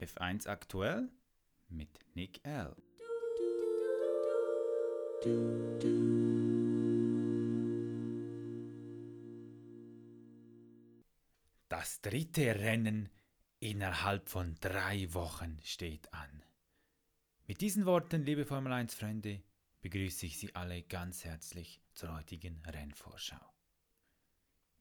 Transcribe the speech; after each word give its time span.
F1 0.00 0.46
aktuell 0.46 1.10
mit 1.68 1.90
Nick 2.14 2.40
L. 2.44 2.74
Das 11.68 12.00
dritte 12.00 12.54
Rennen 12.54 13.08
innerhalb 13.60 14.28
von 14.28 14.54
drei 14.60 15.12
Wochen 15.12 15.58
steht 15.62 16.12
an. 16.14 16.42
Mit 17.46 17.60
diesen 17.60 17.84
Worten, 17.86 18.22
liebe 18.22 18.44
Formel 18.44 18.72
1 18.72 18.94
Freunde, 18.94 19.42
begrüße 19.80 20.26
ich 20.26 20.38
Sie 20.38 20.54
alle 20.54 20.82
ganz 20.82 21.24
herzlich 21.24 21.80
zur 21.94 22.14
heutigen 22.16 22.62
Rennvorschau. 22.66 23.54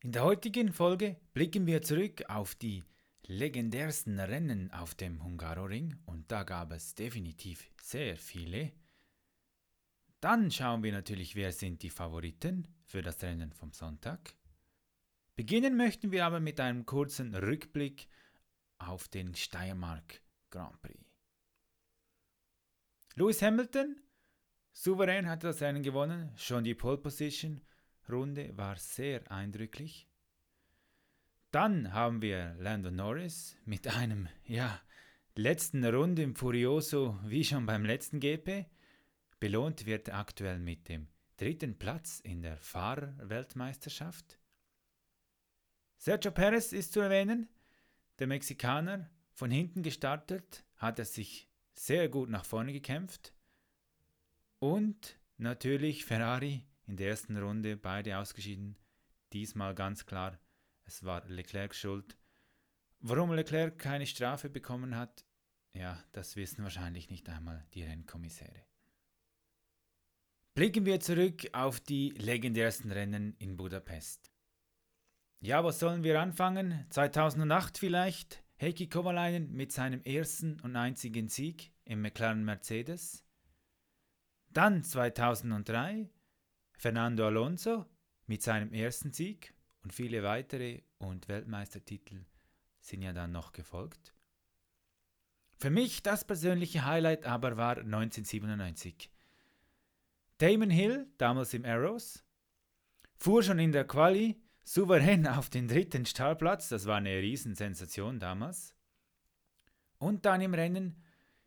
In 0.01 0.11
der 0.11 0.23
heutigen 0.23 0.71
Folge 0.71 1.17
blicken 1.33 1.65
wir 1.65 1.81
zurück 1.81 2.23
auf 2.29 2.53
die 2.53 2.83
legendärsten 3.23 4.19
Rennen 4.19 4.71
auf 4.71 4.93
dem 4.93 5.23
Hungaroring 5.23 5.97
und 6.05 6.31
da 6.31 6.43
gab 6.43 6.71
es 6.71 6.93
definitiv 6.93 7.67
sehr 7.81 8.15
viele. 8.15 8.71
Dann 10.19 10.51
schauen 10.51 10.83
wir 10.83 10.91
natürlich, 10.91 11.35
wer 11.35 11.51
sind 11.51 11.81
die 11.81 11.89
Favoriten 11.89 12.67
für 12.85 13.01
das 13.01 13.23
Rennen 13.23 13.51
vom 13.53 13.73
Sonntag. 13.73 14.35
Beginnen 15.35 15.75
möchten 15.75 16.11
wir 16.11 16.27
aber 16.27 16.39
mit 16.39 16.59
einem 16.59 16.85
kurzen 16.85 17.33
Rückblick 17.33 18.07
auf 18.77 19.07
den 19.07 19.33
Steiermark 19.33 20.21
Grand 20.51 20.79
Prix. 20.83 21.03
Lewis 23.15 23.41
Hamilton, 23.41 23.99
souverän 24.73 25.27
hat 25.27 25.43
das 25.43 25.59
Rennen 25.61 25.81
gewonnen, 25.81 26.31
schon 26.37 26.63
die 26.63 26.75
Pole 26.75 26.99
Position 26.99 27.61
Runde 28.09 28.55
war 28.57 28.77
sehr 28.77 29.31
eindrücklich. 29.31 30.07
Dann 31.51 31.93
haben 31.93 32.21
wir 32.21 32.55
Lando 32.59 32.91
Norris 32.91 33.57
mit 33.65 33.87
einem, 33.87 34.27
ja, 34.45 34.81
letzten 35.35 35.85
Runde 35.85 36.23
im 36.23 36.35
Furioso 36.35 37.19
wie 37.25 37.43
schon 37.43 37.65
beim 37.65 37.85
letzten 37.85 38.19
GP. 38.19 38.65
Belohnt 39.39 39.85
wird 39.85 40.13
aktuell 40.13 40.59
mit 40.59 40.89
dem 40.89 41.07
dritten 41.37 41.77
Platz 41.77 42.19
in 42.19 42.41
der 42.41 42.57
Fahrerweltmeisterschaft. 42.57 44.39
Sergio 45.97 46.31
Perez 46.31 46.73
ist 46.73 46.93
zu 46.93 46.99
erwähnen. 46.99 47.47
Der 48.19 48.27
Mexikaner, 48.27 49.09
von 49.33 49.51
hinten 49.51 49.83
gestartet, 49.83 50.63
hat 50.77 50.99
er 50.99 51.05
sich 51.05 51.47
sehr 51.75 52.09
gut 52.09 52.29
nach 52.29 52.45
vorne 52.45 52.73
gekämpft. 52.73 53.33
Und 54.59 55.19
natürlich 55.37 56.05
Ferrari 56.05 56.65
in 56.87 56.97
der 56.97 57.09
ersten 57.09 57.37
Runde, 57.37 57.77
beide 57.77 58.17
ausgeschieden. 58.17 58.77
Diesmal 59.33 59.75
ganz 59.75 60.05
klar, 60.05 60.39
es 60.85 61.03
war 61.03 61.25
Leclercs 61.27 61.77
Schuld. 61.77 62.17
Warum 62.99 63.31
Leclerc 63.31 63.77
keine 63.77 64.07
Strafe 64.07 64.49
bekommen 64.49 64.95
hat, 64.95 65.25
ja, 65.73 66.03
das 66.11 66.35
wissen 66.35 66.63
wahrscheinlich 66.63 67.09
nicht 67.09 67.29
einmal 67.29 67.65
die 67.73 67.83
Rennkommissäre. 67.83 68.65
Blicken 70.55 70.85
wir 70.85 70.99
zurück 70.99 71.47
auf 71.53 71.79
die 71.79 72.09
legendärsten 72.17 72.91
Rennen 72.91 73.35
in 73.37 73.57
Budapest. 73.57 74.31
Ja, 75.39 75.63
was 75.63 75.79
sollen 75.79 76.03
wir 76.03 76.19
anfangen? 76.19 76.87
2008 76.89 77.77
vielleicht? 77.77 78.43
Heikki 78.59 78.89
Kovalainen 78.89 79.53
mit 79.53 79.71
seinem 79.71 80.01
ersten 80.01 80.59
und 80.61 80.75
einzigen 80.75 81.27
Sieg 81.27 81.71
im 81.85 82.01
McLaren 82.01 82.43
Mercedes. 82.43 83.23
Dann 84.49 84.83
2003 84.83 86.09
Fernando 86.77 87.25
Alonso 87.25 87.85
mit 88.27 88.43
seinem 88.43 88.71
ersten 88.71 89.11
Sieg 89.11 89.53
und 89.81 89.93
viele 89.93 90.21
weitere 90.21 90.83
und 90.99 91.27
Weltmeistertitel 91.27 92.25
sind 92.79 93.01
ja 93.01 93.13
dann 93.13 93.31
noch 93.31 93.51
gefolgt. 93.51 94.13
Für 95.59 95.71
mich 95.71 96.03
das 96.03 96.23
persönliche 96.23 96.85
Highlight 96.85 97.25
aber 97.25 97.57
war 97.57 97.77
1997. 97.77 99.09
Damon 100.37 100.69
Hill, 100.69 101.07
damals 101.17 101.55
im 101.55 101.65
Arrows, 101.65 102.23
fuhr 103.15 103.41
schon 103.41 103.57
in 103.57 103.71
der 103.71 103.87
Quali 103.87 104.39
souverän 104.63 105.25
auf 105.25 105.49
den 105.49 105.67
dritten 105.67 106.05
Startplatz, 106.05 106.69
das 106.69 106.85
war 106.85 106.97
eine 106.97 107.17
Riesensensation 107.17 108.19
damals. 108.19 108.75
Und 109.97 110.25
dann 110.25 110.41
im 110.41 110.53
Rennen 110.53 111.01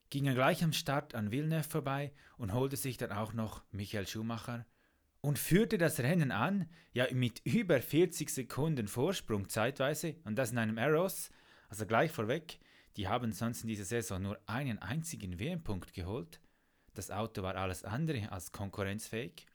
ging 0.08 0.26
er 0.26 0.34
gleich 0.34 0.64
am 0.64 0.72
Start 0.72 1.14
an 1.14 1.30
Villeneuve 1.30 1.68
vorbei 1.68 2.12
und 2.36 2.52
holte 2.52 2.76
sich 2.76 2.96
dann 2.96 3.12
auch 3.12 3.32
noch 3.32 3.62
Michael 3.70 4.08
Schumacher 4.08 4.66
und 5.20 5.38
führte 5.38 5.78
das 5.78 6.00
Rennen 6.00 6.30
an, 6.30 6.68
ja 6.92 7.06
mit 7.12 7.40
über 7.44 7.80
40 7.80 8.30
Sekunden 8.30 8.88
Vorsprung 8.88 9.48
zeitweise 9.48 10.16
und 10.24 10.36
das 10.36 10.52
in 10.52 10.58
einem 10.58 10.78
Arrows, 10.78 11.30
also 11.68 11.86
gleich 11.86 12.10
vorweg, 12.10 12.58
die 12.96 13.08
haben 13.08 13.32
sonst 13.32 13.62
in 13.62 13.68
dieser 13.68 13.84
Saison 13.84 14.22
nur 14.22 14.40
einen 14.46 14.78
einzigen 14.78 15.38
WM-Punkt 15.38 15.92
geholt. 15.92 16.40
Das 16.94 17.10
Auto 17.10 17.42
war 17.42 17.54
alles 17.54 17.84
andere 17.84 18.32
als 18.32 18.50
konkurrenzfähig. 18.50 19.46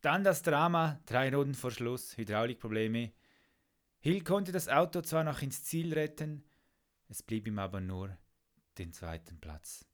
Dann 0.00 0.24
das 0.24 0.42
Drama, 0.42 1.00
drei 1.06 1.34
Runden 1.34 1.54
vor 1.54 1.70
Schluss, 1.70 2.16
Hydraulikprobleme. 2.16 3.12
Hill 4.00 4.22
konnte 4.22 4.52
das 4.52 4.68
Auto 4.68 5.00
zwar 5.00 5.24
noch 5.24 5.42
ins 5.42 5.64
Ziel 5.64 5.92
retten, 5.92 6.44
es 7.08 7.22
blieb 7.22 7.46
ihm 7.46 7.58
aber 7.58 7.80
nur 7.80 8.16
den 8.78 8.92
zweiten 8.92 9.38
Platz. 9.38 9.84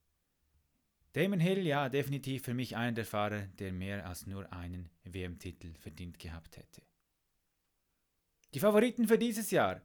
Damon 1.19 1.41
Hill, 1.41 1.67
ja, 1.67 1.89
definitiv 1.89 2.45
für 2.45 2.55
mich 2.55 2.77
einer 2.77 2.93
der 2.93 3.05
Fahrer, 3.05 3.49
der 3.59 3.73
mehr 3.73 4.07
als 4.07 4.29
nur 4.29 4.53
einen 4.53 4.89
WM-Titel 5.03 5.75
verdient 5.75 6.21
gehabt 6.21 6.57
hätte. 6.57 6.81
Die 8.55 8.61
Favoriten 8.61 9.09
für 9.09 9.19
dieses 9.19 9.51
Jahr? 9.51 9.83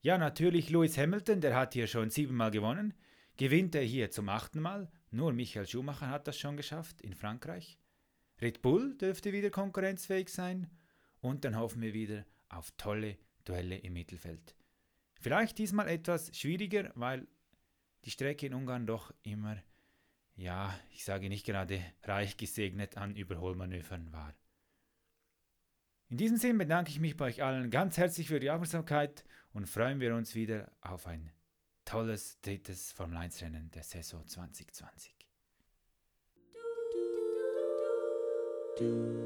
Ja, 0.00 0.18
natürlich 0.18 0.70
Lewis 0.70 0.98
Hamilton, 0.98 1.40
der 1.40 1.54
hat 1.54 1.74
hier 1.74 1.86
schon 1.86 2.10
siebenmal 2.10 2.50
gewonnen. 2.50 2.92
Gewinnt 3.36 3.76
er 3.76 3.84
hier 3.84 4.10
zum 4.10 4.28
achten 4.28 4.58
Mal? 4.58 4.90
Nur 5.12 5.32
Michael 5.32 5.68
Schumacher 5.68 6.10
hat 6.10 6.26
das 6.26 6.40
schon 6.40 6.56
geschafft 6.56 7.00
in 7.02 7.14
Frankreich. 7.14 7.78
Red 8.42 8.60
Bull 8.60 8.98
dürfte 8.98 9.32
wieder 9.32 9.50
konkurrenzfähig 9.50 10.28
sein 10.28 10.68
und 11.20 11.44
dann 11.44 11.56
hoffen 11.56 11.82
wir 11.82 11.94
wieder 11.94 12.26
auf 12.48 12.72
tolle 12.76 13.16
Duelle 13.44 13.76
im 13.76 13.92
Mittelfeld. 13.92 14.56
Vielleicht 15.20 15.58
diesmal 15.58 15.86
etwas 15.86 16.36
schwieriger, 16.36 16.90
weil 16.96 17.28
die 18.04 18.10
Strecke 18.10 18.46
in 18.46 18.54
Ungarn 18.54 18.88
doch 18.88 19.14
immer, 19.22 19.62
ja, 20.36 20.78
ich 20.92 21.04
sage 21.04 21.28
nicht 21.28 21.46
gerade 21.46 21.80
reich 22.02 22.36
gesegnet 22.36 22.96
an 22.96 23.16
Überholmanövern 23.16 24.12
war. 24.12 24.34
In 26.08 26.18
diesem 26.18 26.36
Sinne 26.36 26.58
bedanke 26.58 26.90
ich 26.90 27.00
mich 27.00 27.16
bei 27.16 27.26
euch 27.26 27.42
allen 27.42 27.70
ganz 27.70 27.96
herzlich 27.96 28.28
für 28.28 28.40
die 28.40 28.50
Aufmerksamkeit 28.50 29.24
und 29.52 29.68
freuen 29.68 30.00
wir 30.00 30.14
uns 30.14 30.34
wieder 30.34 30.70
auf 30.80 31.06
ein 31.06 31.30
tolles 31.84 32.40
drittes 32.40 32.92
Formel 32.92 33.16
1 33.16 33.42
Rennen 33.42 33.70
der 33.70 33.82
Saison 33.82 34.26
2020. 34.26 35.14
do 38.76 38.84
do 38.86 39.23